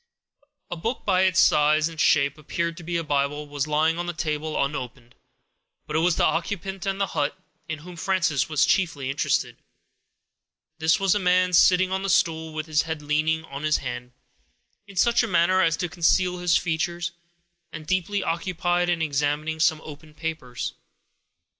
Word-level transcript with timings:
A 0.71 0.75
book, 0.75 1.01
that 1.01 1.05
by 1.05 1.21
its 1.25 1.39
size 1.39 1.87
and 1.87 2.01
shape, 2.01 2.39
appeared 2.39 2.75
to 2.77 2.83
be 2.83 2.97
a 2.97 3.03
Bible, 3.03 3.47
was 3.47 3.67
lying 3.67 3.99
on 3.99 4.07
the 4.07 4.13
table, 4.15 4.57
unopened. 4.65 5.13
But 5.85 5.95
it 5.95 5.99
was 5.99 6.15
the 6.15 6.25
occupant 6.25 6.87
of 6.87 6.97
the 6.97 7.05
hut 7.05 7.37
in 7.67 7.77
whom 7.77 7.95
Frances 7.97 8.49
was 8.49 8.65
chiefly 8.65 9.11
interested. 9.11 9.57
This 10.79 10.99
was 10.99 11.13
a 11.13 11.19
man, 11.19 11.53
sitting 11.53 11.91
on 11.91 12.01
the 12.01 12.09
stool, 12.09 12.51
with 12.51 12.65
his 12.65 12.81
head 12.81 13.03
leaning 13.03 13.43
on 13.45 13.61
his 13.61 13.77
hand, 13.77 14.13
in 14.87 14.95
such 14.95 15.21
a 15.21 15.27
manner 15.27 15.61
as 15.61 15.77
to 15.77 15.87
conceal 15.87 16.39
his 16.39 16.57
features, 16.57 17.11
and 17.71 17.85
deeply 17.85 18.23
occupied 18.23 18.89
in 18.89 19.03
examining 19.03 19.59
some 19.59 19.81
open 19.83 20.15
papers. 20.15 20.73